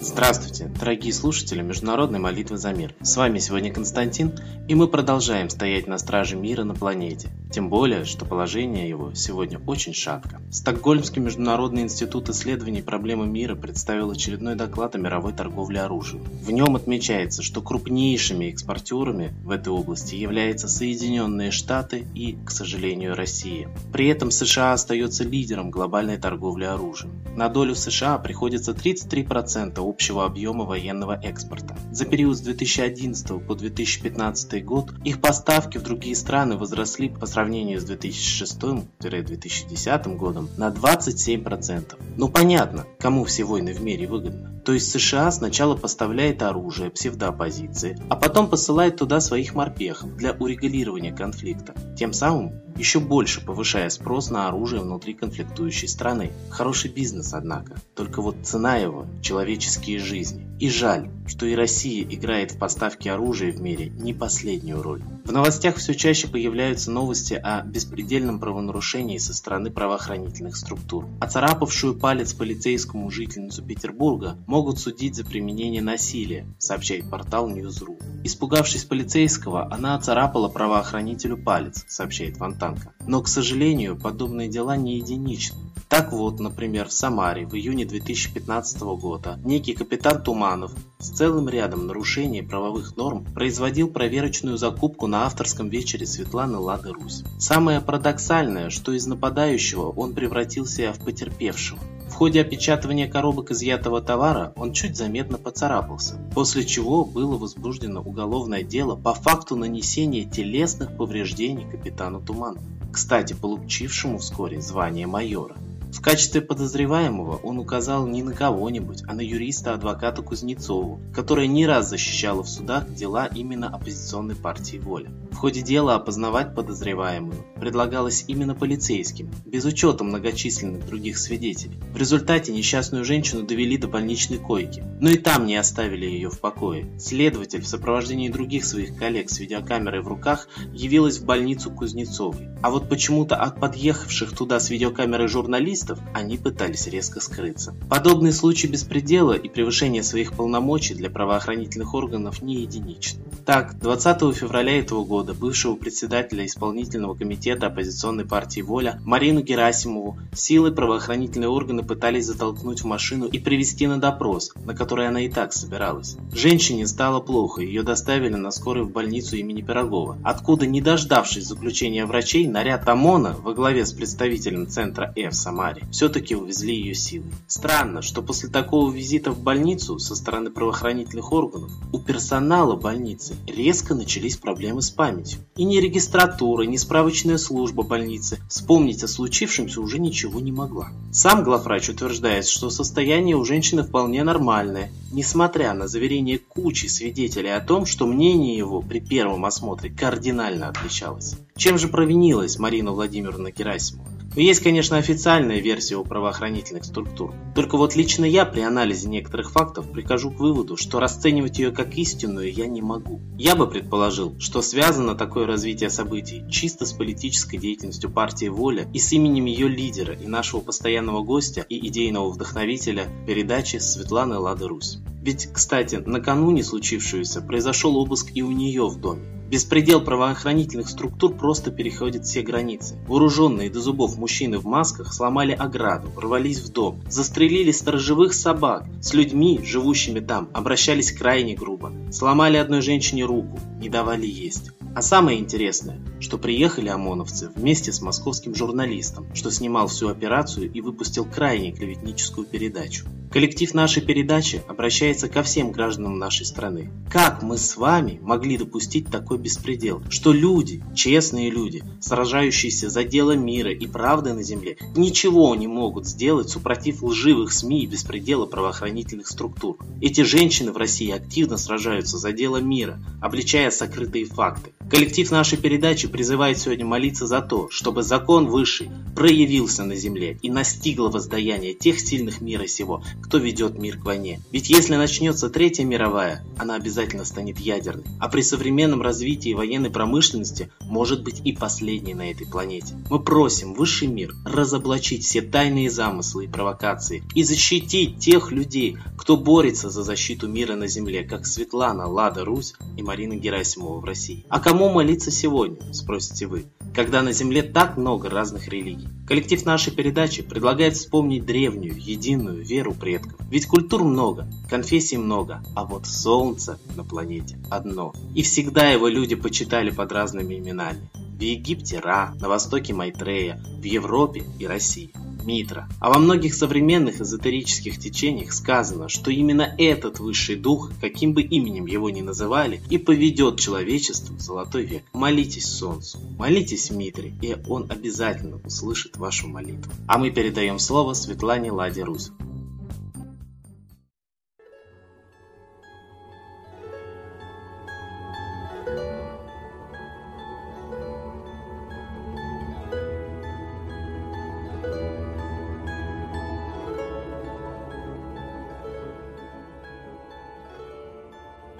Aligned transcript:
Здравствуйте, 0.00 0.66
дорогие 0.78 1.12
слушатели 1.12 1.62
Международной 1.62 2.18
молитвы 2.18 2.58
за 2.58 2.74
мир. 2.74 2.94
С 3.00 3.16
вами 3.16 3.38
сегодня 3.38 3.72
Константин, 3.72 4.32
и 4.68 4.74
мы 4.74 4.88
продолжаем 4.88 5.48
стоять 5.48 5.86
на 5.86 5.96
страже 5.96 6.36
мира 6.36 6.64
на 6.64 6.74
планете. 6.74 7.30
Тем 7.50 7.70
более, 7.70 8.04
что 8.04 8.26
положение 8.26 8.88
его 8.88 9.14
сегодня 9.14 9.58
очень 9.66 9.94
шатко. 9.94 10.40
Стокгольмский 10.50 11.22
международный 11.22 11.82
институт 11.82 12.28
исследований 12.28 12.82
проблемы 12.82 13.26
мира 13.26 13.54
представил 13.54 14.10
очередной 14.10 14.54
доклад 14.54 14.94
о 14.94 14.98
мировой 14.98 15.32
торговле 15.32 15.80
оружием. 15.80 16.24
В 16.42 16.50
нем 16.50 16.76
отмечается, 16.76 17.42
что 17.42 17.62
крупнейшими 17.62 18.46
экспортерами 18.46 19.34
в 19.42 19.50
этой 19.50 19.72
области 19.72 20.14
являются 20.14 20.68
Соединенные 20.68 21.50
Штаты 21.50 22.06
и, 22.14 22.36
к 22.44 22.50
сожалению, 22.50 23.14
Россия. 23.14 23.68
При 23.92 24.08
этом 24.08 24.30
США 24.30 24.74
остается 24.74 25.24
лидером 25.24 25.70
глобальной 25.70 26.18
торговли 26.18 26.64
оружием. 26.64 27.12
На 27.34 27.48
долю 27.48 27.74
США 27.74 28.18
приходится 28.18 28.72
33% 28.72 29.78
общего 29.78 30.26
объема 30.26 30.64
военного 30.64 31.18
экспорта. 31.22 31.76
За 31.92 32.04
период 32.04 32.36
с 32.36 32.40
2011 32.40 33.46
по 33.46 33.54
2015 33.54 34.64
год 34.64 34.92
их 35.04 35.20
поставки 35.20 35.78
в 35.78 35.82
другие 35.82 36.14
страны 36.14 36.56
возросли 36.56 37.08
по 37.08 37.24
сравнению 37.24 37.37
с 37.46 37.84
2006-2010 37.84 40.16
годом 40.16 40.48
на 40.56 40.70
27%. 40.70 41.96
Ну 42.16 42.28
понятно, 42.28 42.86
кому 42.98 43.24
все 43.24 43.44
войны 43.44 43.72
в 43.72 43.80
мире 43.80 44.06
выгодны. 44.06 44.60
То 44.64 44.72
есть 44.72 44.90
США 44.90 45.30
сначала 45.30 45.76
поставляет 45.76 46.42
оружие 46.42 46.90
псевдооппозиции, 46.90 47.96
а 48.10 48.16
потом 48.16 48.50
посылает 48.50 48.96
туда 48.96 49.20
своих 49.20 49.54
морпехов 49.54 50.16
для 50.16 50.32
урегулирования 50.32 51.12
конфликта, 51.12 51.74
тем 51.96 52.12
самым 52.12 52.52
еще 52.78 53.00
больше 53.00 53.44
повышая 53.44 53.90
спрос 53.90 54.30
на 54.30 54.46
оружие 54.46 54.82
внутри 54.82 55.14
конфликтующей 55.14 55.88
страны. 55.88 56.30
Хороший 56.48 56.90
бизнес, 56.90 57.34
однако. 57.34 57.74
Только 57.96 58.22
вот 58.22 58.36
цена 58.44 58.76
его– 58.76 59.06
человеческие 59.22 59.98
жизни. 59.98 60.46
И 60.60 60.70
жаль, 60.70 61.10
что 61.28 61.46
и 61.46 61.54
Россия 61.54 62.02
играет 62.02 62.52
в 62.52 62.58
поставке 62.58 63.12
оружия 63.12 63.52
в 63.52 63.60
мире 63.60 63.90
не 63.90 64.12
последнюю 64.12 64.82
роль. 64.82 65.02
В 65.24 65.32
новостях 65.32 65.76
все 65.76 65.94
чаще 65.94 66.26
появляются 66.26 66.90
новости 66.90 67.34
о 67.34 67.62
беспредельном 67.62 68.40
правонарушении 68.40 69.18
со 69.18 69.34
стороны 69.34 69.70
правоохранительных 69.70 70.56
структур. 70.56 71.06
Оцарапавшую 71.20 71.98
палец 71.98 72.32
полицейскому 72.32 73.10
жительницу 73.10 73.62
Петербурга 73.62 74.38
могут 74.46 74.78
судить 74.78 75.16
за 75.16 75.24
применение 75.24 75.82
насилия, 75.82 76.46
сообщает 76.58 77.10
портал 77.10 77.50
News.ru. 77.50 77.98
Испугавшись 78.24 78.84
полицейского, 78.84 79.72
она 79.72 79.94
оцарапала 79.94 80.48
правоохранителю 80.48 81.36
палец, 81.36 81.84
сообщает 81.88 82.38
Фонтанка. 82.38 82.94
Но, 83.06 83.22
к 83.22 83.28
сожалению, 83.28 83.96
подобные 83.98 84.48
дела 84.48 84.76
не 84.76 84.96
единичны. 84.96 85.58
Так 85.88 86.12
вот, 86.12 86.38
например, 86.38 86.88
в 86.88 86.92
Самаре 86.92 87.46
в 87.46 87.54
июне 87.54 87.86
2015 87.86 88.80
года 88.82 89.40
некий 89.42 89.72
капитан 89.72 90.22
Туманов 90.22 90.72
с 90.98 91.08
целым 91.08 91.48
рядом 91.48 91.86
нарушений 91.86 92.42
правовых 92.42 92.96
норм 92.98 93.24
производил 93.24 93.88
проверочную 93.88 94.58
закупку 94.58 95.06
на 95.06 95.24
авторском 95.24 95.70
вечере 95.70 96.06
Светланы 96.06 96.58
Лады 96.58 96.92
Русь. 96.92 97.24
Самое 97.38 97.80
парадоксальное, 97.80 98.68
что 98.68 98.92
из 98.92 99.06
нападающего 99.06 99.88
он 99.88 100.12
превратился 100.12 100.92
в 100.92 101.02
потерпевшего. 101.02 101.80
В 102.08 102.12
ходе 102.12 102.42
опечатывания 102.42 103.08
коробок 103.08 103.52
изъятого 103.52 104.02
товара 104.02 104.52
он 104.56 104.72
чуть 104.72 104.96
заметно 104.96 105.38
поцарапался, 105.38 106.16
после 106.34 106.66
чего 106.66 107.04
было 107.04 107.38
возбуждено 107.38 108.02
уголовное 108.02 108.62
дело 108.62 108.94
по 108.94 109.14
факту 109.14 109.56
нанесения 109.56 110.28
телесных 110.28 110.96
повреждений 110.98 111.66
капитану 111.70 112.20
Туману, 112.20 112.60
кстати, 112.92 113.32
получившему 113.32 114.18
вскоре 114.18 114.60
звание 114.60 115.06
майора. 115.06 115.56
В 115.92 116.02
качестве 116.02 116.40
подозреваемого 116.42 117.36
он 117.36 117.58
указал 117.58 118.06
не 118.06 118.22
на 118.22 118.32
кого-нибудь, 118.32 119.02
а 119.06 119.14
на 119.14 119.20
юриста-адвоката 119.20 120.22
Кузнецову, 120.22 121.00
которая 121.14 121.46
не 121.46 121.66
раз 121.66 121.88
защищала 121.88 122.42
в 122.42 122.48
судах 122.48 122.92
дела 122.92 123.26
именно 123.26 123.68
оппозиционной 123.68 124.36
партии 124.36 124.76
«Воля». 124.76 125.10
В 125.30 125.36
ходе 125.36 125.62
дела 125.62 125.94
опознавать 125.94 126.54
подозреваемую 126.54 127.44
предлагалось 127.60 128.24
именно 128.26 128.54
полицейским, 128.54 129.30
без 129.46 129.64
учета 129.64 130.04
многочисленных 130.04 130.86
других 130.86 131.16
свидетелей. 131.16 131.78
В 131.92 131.96
результате 131.96 132.52
несчастную 132.52 133.04
женщину 133.04 133.44
довели 133.44 133.76
до 133.76 133.88
больничной 133.88 134.38
койки, 134.38 134.82
но 135.00 135.10
и 135.10 135.16
там 135.16 135.46
не 135.46 135.56
оставили 135.56 136.06
ее 136.06 136.28
в 136.28 136.40
покое. 136.40 136.90
Следователь 136.98 137.62
в 137.62 137.68
сопровождении 137.68 138.28
других 138.28 138.64
своих 138.64 138.96
коллег 138.96 139.30
с 139.30 139.38
видеокамерой 139.38 140.02
в 140.02 140.08
руках 140.08 140.48
явилась 140.72 141.18
в 141.18 141.24
больницу 141.24 141.70
Кузнецовой. 141.70 142.48
А 142.62 142.70
вот 142.70 142.88
почему-то 142.88 143.36
от 143.36 143.60
подъехавших 143.60 144.36
туда 144.36 144.58
с 144.58 144.70
видеокамерой 144.70 145.28
журналистов 145.28 145.77
они 146.14 146.36
пытались 146.36 146.86
резко 146.86 147.20
скрыться. 147.20 147.74
Подобные 147.88 148.32
случаи 148.32 148.66
беспредела 148.66 149.32
и 149.32 149.48
превышения 149.48 150.02
своих 150.02 150.32
полномочий 150.32 150.94
для 150.94 151.10
правоохранительных 151.10 151.94
органов 151.94 152.42
не 152.42 152.62
единичны. 152.62 153.22
Так, 153.44 153.78
20 153.80 154.36
февраля 154.36 154.78
этого 154.78 155.04
года 155.04 155.32
бывшего 155.32 155.74
председателя 155.74 156.44
исполнительного 156.44 157.14
комитета 157.14 157.68
оппозиционной 157.68 158.26
партии 158.26 158.60
«Воля» 158.60 159.00
Марину 159.04 159.40
Герасимову 159.40 160.18
силой 160.34 160.72
правоохранительные 160.72 161.48
органы 161.48 161.82
пытались 161.82 162.26
затолкнуть 162.26 162.82
в 162.82 162.84
машину 162.84 163.26
и 163.26 163.38
привести 163.38 163.86
на 163.86 163.98
допрос, 163.98 164.52
на 164.64 164.74
который 164.74 165.08
она 165.08 165.22
и 165.22 165.28
так 165.28 165.52
собиралась. 165.52 166.16
Женщине 166.32 166.86
стало 166.86 167.20
плохо, 167.20 167.62
ее 167.62 167.82
доставили 167.82 168.34
на 168.34 168.50
скорой 168.50 168.84
в 168.84 168.90
больницу 168.90 169.36
имени 169.36 169.62
Пирогова, 169.62 170.18
откуда, 170.22 170.66
не 170.66 170.80
дождавшись 170.80 171.46
заключения 171.46 172.04
врачей, 172.04 172.46
наряд 172.46 172.88
ОМОНа 172.88 173.36
во 173.42 173.54
главе 173.54 173.86
с 173.86 173.92
представителем 173.92 174.68
центра 174.68 175.12
Э 175.16 175.30
в 175.30 175.34
Самаре 175.68 175.86
все-таки 175.90 176.34
увезли 176.34 176.74
ее 176.74 176.94
силой. 176.94 177.30
Странно, 177.46 178.02
что 178.02 178.22
после 178.22 178.48
такого 178.48 178.90
визита 178.90 179.32
в 179.32 179.40
больницу 179.40 179.98
со 179.98 180.14
стороны 180.14 180.50
правоохранительных 180.50 181.32
органов 181.32 181.70
у 181.92 181.98
персонала 181.98 182.76
больницы 182.76 183.36
резко 183.46 183.94
начались 183.94 184.36
проблемы 184.36 184.82
с 184.82 184.90
памятью. 184.90 185.40
И 185.56 185.64
ни 185.64 185.78
регистратура, 185.78 186.62
ни 186.62 186.76
справочная 186.76 187.38
служба 187.38 187.82
больницы 187.82 188.38
вспомнить 188.48 189.02
о 189.02 189.08
случившемся 189.08 189.80
уже 189.80 189.98
ничего 189.98 190.40
не 190.40 190.52
могла. 190.52 190.90
Сам 191.12 191.44
главврач 191.44 191.90
утверждает, 191.90 192.46
что 192.46 192.70
состояние 192.70 193.36
у 193.36 193.44
женщины 193.44 193.82
вполне 193.82 194.24
нормальное, 194.24 194.90
несмотря 195.12 195.74
на 195.74 195.86
заверение 195.86 196.38
кучи 196.38 196.86
свидетелей 196.86 197.54
о 197.54 197.60
том, 197.60 197.84
что 197.84 198.06
мнение 198.06 198.56
его 198.56 198.80
при 198.80 199.00
первом 199.00 199.44
осмотре 199.44 199.90
кардинально 199.90 200.68
отличалось. 200.68 201.36
Чем 201.56 201.78
же 201.78 201.88
провинилась 201.88 202.58
Марина 202.58 202.92
Владимировна 202.92 203.50
Герасимова? 203.50 204.17
Есть, 204.38 204.62
конечно, 204.62 204.96
официальная 204.96 205.58
версия 205.58 205.96
у 205.96 206.04
правоохранительных 206.04 206.84
структур. 206.84 207.34
Только 207.56 207.76
вот 207.76 207.96
лично 207.96 208.24
я 208.24 208.44
при 208.44 208.60
анализе 208.60 209.08
некоторых 209.08 209.50
фактов 209.50 209.90
прихожу 209.90 210.30
к 210.30 210.38
выводу, 210.38 210.76
что 210.76 211.00
расценивать 211.00 211.58
ее 211.58 211.72
как 211.72 211.96
истинную 211.96 212.52
я 212.52 212.68
не 212.68 212.80
могу. 212.80 213.20
Я 213.36 213.56
бы 213.56 213.66
предположил, 213.66 214.38
что 214.38 214.62
связано 214.62 215.16
такое 215.16 215.44
развитие 215.44 215.90
событий 215.90 216.44
чисто 216.48 216.86
с 216.86 216.92
политической 216.92 217.56
деятельностью 217.56 218.10
партии 218.10 218.46
«Воля» 218.46 218.88
и 218.94 219.00
с 219.00 219.12
именем 219.12 219.46
ее 219.46 219.66
лидера 219.66 220.14
и 220.14 220.28
нашего 220.28 220.60
постоянного 220.60 221.24
гостя 221.24 221.66
и 221.68 221.88
идейного 221.88 222.30
вдохновителя 222.30 223.08
передачи 223.26 223.78
Светланы 223.78 224.38
Лады 224.38 224.68
Русь. 224.68 224.98
Ведь, 225.28 225.52
кстати, 225.52 226.02
накануне 226.06 226.64
случившегося 226.64 227.42
произошел 227.42 227.98
обыск 227.98 228.30
и 228.32 228.40
у 228.40 228.50
нее 228.50 228.88
в 228.88 228.98
доме. 228.98 229.26
Беспредел 229.50 230.00
правоохранительных 230.00 230.88
структур 230.88 231.34
просто 231.34 231.70
переходит 231.70 232.24
все 232.24 232.40
границы. 232.40 232.96
Вооруженные 233.06 233.68
до 233.68 233.78
зубов 233.78 234.16
мужчины 234.16 234.56
в 234.56 234.64
масках 234.64 235.12
сломали 235.12 235.52
ограду, 235.52 236.08
ворвались 236.08 236.60
в 236.60 236.72
дом, 236.72 237.02
застрелили 237.10 237.72
сторожевых 237.72 238.32
собак. 238.32 238.86
С 239.02 239.12
людьми, 239.12 239.60
живущими 239.62 240.20
там, 240.20 240.48
обращались 240.54 241.12
крайне 241.12 241.54
грубо. 241.54 241.92
Сломали 242.10 242.56
одной 242.56 242.80
женщине 242.80 243.26
руку, 243.26 243.60
не 243.78 243.90
давали 243.90 244.26
есть. 244.26 244.72
А 244.94 245.02
самое 245.02 245.38
интересное, 245.38 246.00
что 246.20 246.38
приехали 246.38 246.88
ОМОНовцы 246.88 247.50
вместе 247.54 247.92
с 247.92 248.00
московским 248.00 248.54
журналистом, 248.54 249.26
что 249.34 249.50
снимал 249.50 249.86
всю 249.86 250.08
операцию 250.08 250.70
и 250.72 250.80
выпустил 250.80 251.24
крайне 251.24 251.72
клеветническую 251.72 252.46
передачу. 252.46 253.06
Коллектив 253.30 253.74
нашей 253.74 254.02
передачи 254.02 254.62
обращается 254.68 255.28
ко 255.28 255.42
всем 255.42 255.70
гражданам 255.70 256.18
нашей 256.18 256.46
страны. 256.46 256.90
Как 257.10 257.42
мы 257.42 257.58
с 257.58 257.76
вами 257.76 258.18
могли 258.22 258.56
допустить 258.56 259.08
такой 259.08 259.36
беспредел, 259.36 260.02
что 260.08 260.32
люди, 260.32 260.82
честные 260.94 261.50
люди, 261.50 261.84
сражающиеся 262.00 262.88
за 262.88 263.04
дело 263.04 263.32
мира 263.32 263.70
и 263.70 263.86
правды 263.86 264.32
на 264.32 264.42
земле, 264.42 264.78
ничего 264.96 265.54
не 265.54 265.66
могут 265.66 266.06
сделать 266.06 266.48
супротив 266.48 267.02
лживых 267.02 267.52
СМИ 267.52 267.82
и 267.82 267.86
беспредела 267.86 268.46
правоохранительных 268.46 269.28
структур. 269.28 269.76
Эти 270.00 270.22
женщины 270.22 270.72
в 270.72 270.78
России 270.78 271.10
активно 271.10 271.58
сражаются 271.58 272.16
за 272.16 272.32
дело 272.32 272.56
мира, 272.56 272.98
обличая 273.20 273.70
сокрытые 273.70 274.24
факты. 274.24 274.72
Коллектив 274.90 275.30
нашей 275.30 275.58
передачи 275.58 276.08
призывает 276.08 276.58
сегодня 276.58 276.86
молиться 276.86 277.26
за 277.26 277.42
то, 277.42 277.68
чтобы 277.70 278.02
закон 278.02 278.46
высший 278.46 278.88
проявился 279.14 279.84
на 279.84 279.94
земле 279.96 280.38
и 280.40 280.50
настигло 280.50 281.08
воздаяние 281.08 281.74
тех 281.74 282.00
сильных 282.00 282.40
мира 282.40 282.66
сего, 282.66 283.02
кто 283.22 283.36
ведет 283.38 283.78
мир 283.78 283.98
к 283.98 284.04
войне. 284.04 284.40
Ведь 284.50 284.70
если 284.70 284.96
начнется 284.96 285.50
Третья 285.50 285.84
мировая, 285.84 286.42
она 286.56 286.76
обязательно 286.76 287.24
станет 287.24 287.58
ядерной, 287.58 288.04
а 288.18 288.28
при 288.28 288.40
современном 288.40 289.02
развитии 289.02 289.52
военной 289.52 289.90
промышленности 289.90 290.70
может 290.80 291.22
быть 291.22 291.42
и 291.44 291.52
последней 291.52 292.14
на 292.14 292.30
этой 292.30 292.46
планете. 292.46 292.94
Мы 293.10 293.22
просим 293.22 293.74
высший 293.74 294.08
мир 294.08 294.34
разоблачить 294.46 295.24
все 295.24 295.42
тайные 295.42 295.90
замыслы 295.90 296.44
и 296.44 296.48
провокации 296.48 297.24
и 297.34 297.42
защитить 297.42 298.18
тех 298.20 298.52
людей, 298.52 298.96
кто 299.18 299.36
борется 299.36 299.90
за 299.90 300.02
защиту 300.02 300.48
мира 300.48 300.76
на 300.76 300.86
земле, 300.86 301.24
как 301.24 301.46
Светлана, 301.46 302.06
Лада 302.06 302.44
Русь 302.44 302.74
и 302.96 303.02
Марина 303.02 303.34
Герасимова 303.34 304.00
в 304.00 304.04
России. 304.04 304.46
А 304.48 304.60
кому 304.68 304.90
молиться 304.90 305.30
сегодня, 305.30 305.78
спросите 305.94 306.44
вы, 306.44 306.66
когда 306.94 307.22
на 307.22 307.32
земле 307.32 307.62
так 307.62 307.96
много 307.96 308.28
разных 308.28 308.68
религий? 308.68 309.08
Коллектив 309.26 309.64
нашей 309.64 309.94
передачи 309.94 310.42
предлагает 310.42 310.94
вспомнить 310.94 311.46
древнюю, 311.46 311.94
единую 311.96 312.62
веру 312.62 312.92
предков. 312.92 313.40
Ведь 313.48 313.64
культур 313.64 314.04
много, 314.04 314.46
конфессий 314.68 315.16
много, 315.16 315.62
а 315.74 315.86
вот 315.86 316.06
солнце 316.06 316.78
на 316.96 317.02
планете 317.02 317.58
одно. 317.70 318.12
И 318.34 318.42
всегда 318.42 318.90
его 318.90 319.08
люди 319.08 319.36
почитали 319.36 319.88
под 319.88 320.12
разными 320.12 320.56
именами. 320.56 321.08
В 321.14 321.40
Египте 321.40 321.98
Ра, 321.98 322.34
на 322.38 322.50
Востоке 322.50 322.92
Майтрея, 322.92 323.58
в 323.80 323.84
Европе 323.84 324.44
и 324.58 324.66
России. 324.66 325.14
Митра. 325.44 325.88
А 326.00 326.10
во 326.10 326.18
многих 326.18 326.54
современных 326.54 327.20
эзотерических 327.20 327.98
течениях 327.98 328.52
сказано, 328.52 329.08
что 329.08 329.30
именно 329.30 329.74
этот 329.78 330.20
высший 330.20 330.56
дух, 330.56 330.90
каким 331.00 331.32
бы 331.32 331.42
именем 331.42 331.86
его 331.86 332.10
ни 332.10 332.20
называли, 332.20 332.80
и 332.90 332.98
поведет 332.98 333.58
человечество 333.58 334.34
в 334.34 334.40
золотой 334.40 334.84
век. 334.84 335.02
Молитесь 335.12 335.66
Солнцу, 335.66 336.18
молитесь 336.38 336.90
Митре, 336.90 337.34
и 337.42 337.56
он 337.66 337.86
обязательно 337.88 338.60
услышит 338.64 339.16
вашу 339.16 339.48
молитву. 339.48 339.92
А 340.06 340.18
мы 340.18 340.30
передаем 340.30 340.78
слово 340.78 341.14
Светлане 341.14 341.72
Ладе 341.72 342.02
Русь. 342.02 342.30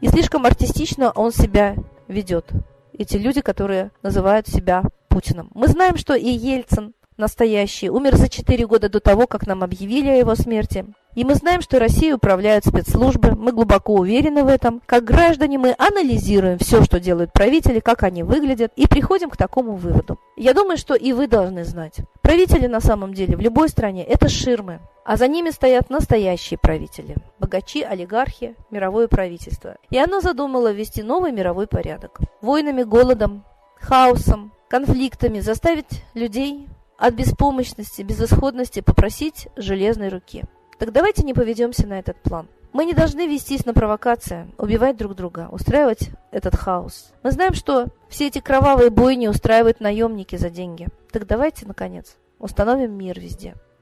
И 0.00 0.08
слишком 0.08 0.44
артистично 0.44 1.10
он 1.10 1.32
себя 1.32 1.74
ведет. 2.08 2.50
Эти 2.92 3.16
люди, 3.16 3.40
которые 3.40 3.90
называют 4.02 4.46
себя 4.46 4.82
Путиным. 5.08 5.50
Мы 5.54 5.68
знаем, 5.68 5.96
что 5.96 6.14
и 6.14 6.28
Ельцин 6.28 6.94
настоящий 7.16 7.88
умер 7.88 8.16
за 8.16 8.28
4 8.28 8.66
года 8.66 8.88
до 8.88 9.00
того, 9.00 9.26
как 9.26 9.46
нам 9.46 9.62
объявили 9.62 10.08
о 10.08 10.16
его 10.16 10.34
смерти. 10.34 10.84
И 11.14 11.24
мы 11.24 11.34
знаем, 11.34 11.62
что 11.62 11.78
Россией 11.78 12.12
управляют 12.12 12.66
спецслужбы, 12.66 13.34
мы 13.34 13.52
глубоко 13.52 13.94
уверены 13.94 14.44
в 14.44 14.48
этом. 14.48 14.82
Как 14.84 15.04
граждане 15.04 15.56
мы 15.56 15.74
анализируем 15.78 16.58
все, 16.58 16.84
что 16.84 17.00
делают 17.00 17.32
правители, 17.32 17.80
как 17.80 18.02
они 18.02 18.22
выглядят, 18.22 18.72
и 18.76 18.86
приходим 18.86 19.30
к 19.30 19.38
такому 19.38 19.76
выводу. 19.76 20.18
Я 20.36 20.52
думаю, 20.52 20.76
что 20.76 20.94
и 20.94 21.14
вы 21.14 21.26
должны 21.26 21.64
знать. 21.64 22.00
Правители 22.20 22.66
на 22.66 22.80
самом 22.80 23.14
деле 23.14 23.36
в 23.36 23.40
любой 23.40 23.70
стране– 23.70 24.04
это 24.06 24.28
ширмы, 24.28 24.80
а 25.06 25.16
за 25.16 25.28
ними 25.28 25.50
стоят 25.50 25.88
настоящие 25.88 26.58
правители– 26.58 27.16
богачи, 27.38 27.82
олигархи, 27.82 28.56
мировое 28.72 29.06
правительство. 29.06 29.76
И 29.88 29.98
оно 29.98 30.20
задумало 30.20 30.72
ввести 30.72 31.04
новый 31.04 31.30
мировой 31.30 31.68
порядок. 31.68 32.18
Войнами, 32.42 32.82
голодом, 32.82 33.44
хаосом, 33.76 34.52
конфликтами 34.68 35.38
заставить 35.38 36.02
людей 36.14 36.68
от 36.98 37.14
беспомощности, 37.14 38.02
безысходности 38.02 38.80
попросить 38.80 39.46
железной 39.54 40.08
руки. 40.08 40.42
Так 40.78 40.92
давайте 40.92 41.22
не 41.22 41.34
поведемся 41.34 41.86
на 41.86 42.00
этот 42.00 42.20
план. 42.22 42.48
Мы 42.72 42.84
не 42.84 42.92
должны 42.92 43.28
вестись 43.28 43.64
на 43.64 43.74
провокации, 43.74 44.52
убивать 44.58 44.96
друг 44.96 45.14
друга, 45.14 45.48
устраивать 45.52 46.10
этот 46.32 46.56
хаос. 46.56 47.12
Мы 47.22 47.30
знаем, 47.30 47.54
что 47.54 47.86
все 48.08 48.26
эти 48.26 48.40
кровавые 48.40 48.90
бойни 48.90 49.28
устраивают 49.28 49.80
наемники 49.80 50.34
за 50.34 50.50
деньги. 50.50 50.88
Так 51.12 51.28
давайте, 51.28 51.64
наконец, 51.64 52.16
установим 52.40 52.92
мир 52.92 53.20
везде. 53.20 53.54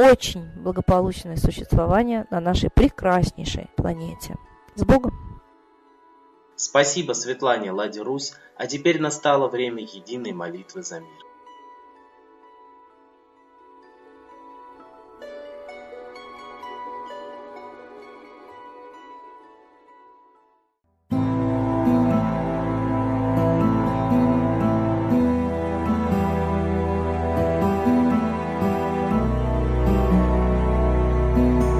очень 0.00 0.50
благополучное 0.56 1.36
существование 1.36 2.26
на 2.30 2.40
нашей 2.40 2.70
прекраснейшей 2.70 3.68
планете. 3.76 4.36
С 4.74 4.84
Богом! 4.84 5.12
Спасибо 6.56 7.12
Светлане 7.12 7.70
Ладе 7.70 8.02
Русь, 8.02 8.32
а 8.56 8.66
теперь 8.66 9.00
настало 9.00 9.48
время 9.48 9.82
единой 9.82 10.32
молитвы 10.32 10.82
за 10.82 11.00
мир. 11.00 11.29
Thank 31.32 31.62
you. 31.62 31.79